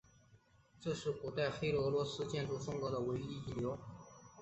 [0.79, 3.77] 这是古代黑俄罗斯建筑风格的唯一遗留。